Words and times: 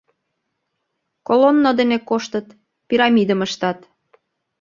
Колонно 1.27 1.71
дене 1.79 1.97
коштыт, 2.09 2.47
пирамидым 2.87 3.39
ыштат. 3.47 3.79